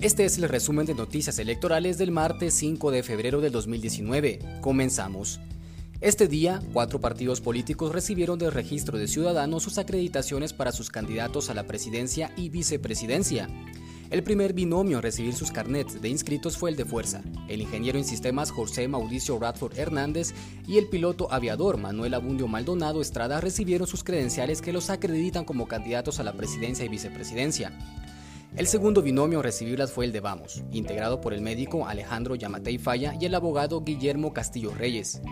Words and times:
Este 0.00 0.24
es 0.24 0.38
el 0.38 0.48
resumen 0.48 0.86
de 0.86 0.94
noticias 0.94 1.40
electorales 1.40 1.98
del 1.98 2.12
martes 2.12 2.54
5 2.54 2.92
de 2.92 3.02
febrero 3.02 3.40
del 3.40 3.50
2019. 3.50 4.38
Comenzamos. 4.60 5.40
Este 6.00 6.28
día, 6.28 6.62
cuatro 6.72 7.00
partidos 7.00 7.40
políticos 7.40 7.92
recibieron 7.92 8.38
del 8.38 8.52
registro 8.52 8.96
de 8.96 9.08
ciudadanos 9.08 9.64
sus 9.64 9.76
acreditaciones 9.76 10.52
para 10.52 10.70
sus 10.70 10.90
candidatos 10.90 11.50
a 11.50 11.54
la 11.54 11.64
presidencia 11.64 12.32
y 12.36 12.48
vicepresidencia. 12.48 13.48
El 14.10 14.22
primer 14.22 14.52
binomio 14.52 14.98
en 14.98 15.02
recibir 15.02 15.34
sus 15.34 15.50
carnets 15.50 16.00
de 16.00 16.08
inscritos 16.08 16.56
fue 16.56 16.70
el 16.70 16.76
de 16.76 16.84
Fuerza. 16.84 17.20
El 17.48 17.60
ingeniero 17.60 17.98
en 17.98 18.04
sistemas 18.04 18.52
José 18.52 18.86
Mauricio 18.86 19.36
Radford 19.40 19.76
Hernández 19.76 20.32
y 20.68 20.78
el 20.78 20.88
piloto 20.88 21.26
aviador 21.32 21.76
Manuel 21.76 22.14
Abundio 22.14 22.46
Maldonado 22.46 23.00
Estrada 23.00 23.40
recibieron 23.40 23.88
sus 23.88 24.04
credenciales 24.04 24.62
que 24.62 24.72
los 24.72 24.90
acreditan 24.90 25.44
como 25.44 25.66
candidatos 25.66 26.20
a 26.20 26.22
la 26.22 26.34
presidencia 26.34 26.84
y 26.84 26.88
vicepresidencia. 26.88 27.76
El 28.58 28.66
segundo 28.66 29.02
binomio 29.02 29.38
a 29.38 29.42
recibirlas 29.44 29.92
fue 29.92 30.04
el 30.04 30.10
de 30.10 30.18
Vamos, 30.18 30.64
integrado 30.72 31.20
por 31.20 31.32
el 31.32 31.42
médico 31.42 31.86
Alejandro 31.86 32.34
Yamatei 32.34 32.76
Falla 32.76 33.14
y 33.20 33.24
el 33.24 33.36
abogado 33.36 33.82
Guillermo 33.82 34.32
Castillo 34.32 34.74
Reyes. 34.74 35.22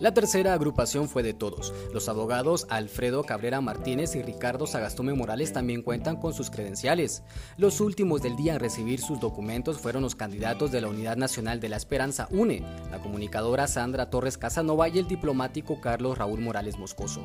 La 0.00 0.14
tercera 0.14 0.54
agrupación 0.54 1.06
fue 1.06 1.22
de 1.22 1.34
todos. 1.34 1.74
Los 1.92 2.08
abogados 2.08 2.66
Alfredo 2.70 3.24
Cabrera 3.24 3.60
Martínez 3.60 4.16
y 4.16 4.22
Ricardo 4.22 4.66
Sagastume 4.66 5.12
Morales 5.12 5.52
también 5.52 5.82
cuentan 5.82 6.16
con 6.16 6.32
sus 6.32 6.48
credenciales. 6.48 7.22
Los 7.58 7.78
últimos 7.82 8.22
del 8.22 8.36
día 8.36 8.54
en 8.54 8.60
recibir 8.60 9.00
sus 9.00 9.20
documentos 9.20 9.76
fueron 9.76 10.02
los 10.02 10.14
candidatos 10.14 10.72
de 10.72 10.80
la 10.80 10.88
Unidad 10.88 11.18
Nacional 11.18 11.60
de 11.60 11.68
la 11.68 11.76
Esperanza 11.76 12.26
UNE, 12.30 12.64
la 12.90 13.00
comunicadora 13.02 13.66
Sandra 13.66 14.08
Torres 14.08 14.38
Casanova 14.38 14.88
y 14.88 14.98
el 14.98 15.06
diplomático 15.06 15.78
Carlos 15.82 16.16
Raúl 16.16 16.40
Morales 16.40 16.78
Moscoso. 16.78 17.22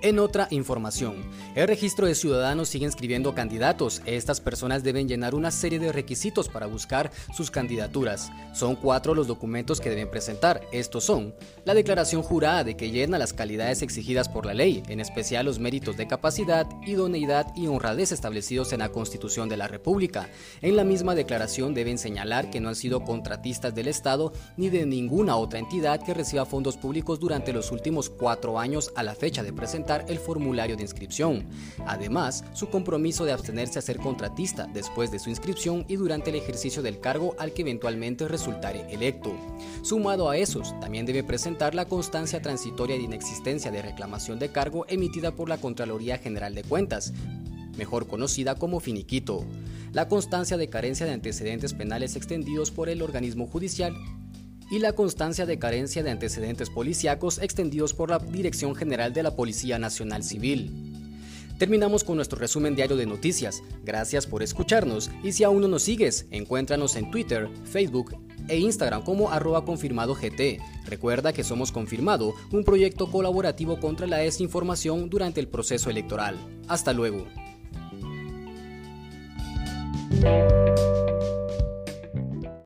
En 0.00 0.20
otra 0.20 0.46
información, 0.52 1.16
el 1.56 1.66
registro 1.66 2.06
de 2.06 2.14
ciudadanos 2.14 2.68
sigue 2.68 2.86
inscribiendo 2.86 3.34
candidatos. 3.34 4.00
Estas 4.06 4.40
personas 4.40 4.84
deben 4.84 5.08
llenar 5.08 5.34
una 5.34 5.50
serie 5.50 5.80
de 5.80 5.90
requisitos 5.90 6.48
para 6.48 6.66
buscar 6.66 7.10
sus 7.36 7.50
candidaturas. 7.50 8.30
Son 8.54 8.76
cuatro 8.76 9.12
los 9.12 9.26
documentos 9.26 9.80
que 9.80 9.90
deben 9.90 10.08
presentar. 10.08 10.60
Estos 10.70 11.02
son 11.02 11.34
la 11.64 11.74
declaración 11.74 12.22
jurada 12.22 12.62
de 12.62 12.76
que 12.76 12.92
llena 12.92 13.18
las 13.18 13.32
calidades 13.32 13.82
exigidas 13.82 14.28
por 14.28 14.46
la 14.46 14.54
ley, 14.54 14.84
en 14.88 15.00
especial 15.00 15.46
los 15.46 15.58
méritos 15.58 15.96
de 15.96 16.06
capacidad, 16.06 16.68
idoneidad 16.86 17.48
y 17.56 17.66
honradez 17.66 18.12
establecidos 18.12 18.72
en 18.72 18.78
la 18.78 18.90
Constitución 18.90 19.48
de 19.48 19.56
la 19.56 19.66
República. 19.66 20.28
En 20.62 20.76
la 20.76 20.84
misma 20.84 21.16
declaración 21.16 21.74
deben 21.74 21.98
señalar 21.98 22.50
que 22.50 22.60
no 22.60 22.68
han 22.68 22.76
sido 22.76 23.02
contratistas 23.02 23.74
del 23.74 23.88
Estado 23.88 24.32
ni 24.56 24.70
de 24.70 24.86
ninguna 24.86 25.34
otra 25.34 25.58
entidad 25.58 26.00
que 26.04 26.14
reciba 26.14 26.46
fondos 26.46 26.76
públicos 26.76 27.18
durante 27.18 27.52
los 27.52 27.72
últimos 27.72 28.08
cuatro 28.08 28.60
años 28.60 28.92
a 28.94 29.02
la 29.02 29.16
fecha 29.16 29.42
de 29.42 29.52
el 30.08 30.18
formulario 30.18 30.76
de 30.76 30.82
inscripción. 30.82 31.46
Además, 31.86 32.44
su 32.52 32.68
compromiso 32.68 33.24
de 33.24 33.32
abstenerse 33.32 33.78
a 33.78 33.82
ser 33.82 33.96
contratista 33.96 34.66
después 34.72 35.10
de 35.10 35.18
su 35.18 35.30
inscripción 35.30 35.84
y 35.88 35.96
durante 35.96 36.30
el 36.30 36.36
ejercicio 36.36 36.82
del 36.82 37.00
cargo 37.00 37.34
al 37.38 37.52
que 37.52 37.62
eventualmente 37.62 38.28
resultare 38.28 38.86
electo. 38.92 39.34
Sumado 39.82 40.28
a 40.28 40.36
esos, 40.36 40.78
también 40.80 41.06
debe 41.06 41.24
presentar 41.24 41.74
la 41.74 41.86
constancia 41.86 42.42
transitoria 42.42 42.96
de 42.96 43.02
inexistencia 43.02 43.70
de 43.70 43.82
reclamación 43.82 44.38
de 44.38 44.50
cargo 44.50 44.84
emitida 44.88 45.34
por 45.34 45.48
la 45.48 45.58
Contraloría 45.58 46.18
General 46.18 46.54
de 46.54 46.64
Cuentas, 46.64 47.12
mejor 47.76 48.06
conocida 48.06 48.56
como 48.56 48.80
finiquito, 48.80 49.44
la 49.92 50.08
constancia 50.08 50.56
de 50.56 50.68
carencia 50.68 51.06
de 51.06 51.12
antecedentes 51.12 51.72
penales 51.72 52.16
extendidos 52.16 52.70
por 52.70 52.88
el 52.88 53.00
organismo 53.00 53.46
judicial 53.46 53.94
y 54.70 54.78
la 54.78 54.92
constancia 54.92 55.46
de 55.46 55.58
carencia 55.58 56.02
de 56.02 56.10
antecedentes 56.10 56.70
policíacos 56.70 57.38
extendidos 57.38 57.94
por 57.94 58.10
la 58.10 58.18
Dirección 58.18 58.74
General 58.74 59.12
de 59.12 59.22
la 59.22 59.36
Policía 59.36 59.78
Nacional 59.78 60.22
Civil. 60.22 60.72
Terminamos 61.58 62.04
con 62.04 62.16
nuestro 62.16 62.38
resumen 62.38 62.76
diario 62.76 62.96
de 62.96 63.06
noticias. 63.06 63.62
Gracias 63.84 64.26
por 64.26 64.44
escucharnos 64.44 65.10
y 65.24 65.32
si 65.32 65.42
aún 65.42 65.60
no 65.60 65.68
nos 65.68 65.82
sigues, 65.82 66.26
encuéntranos 66.30 66.94
en 66.94 67.10
Twitter, 67.10 67.48
Facebook 67.64 68.14
e 68.46 68.58
Instagram 68.58 69.02
como 69.02 69.30
arroba 69.30 69.64
confirmado 69.64 70.14
GT. 70.14 70.60
Recuerda 70.86 71.32
que 71.32 71.42
somos 71.42 71.72
Confirmado, 71.72 72.34
un 72.52 72.64
proyecto 72.64 73.10
colaborativo 73.10 73.80
contra 73.80 74.06
la 74.06 74.18
desinformación 74.18 75.10
durante 75.10 75.40
el 75.40 75.48
proceso 75.48 75.90
electoral. 75.90 76.36
Hasta 76.68 76.92
luego. 76.92 77.26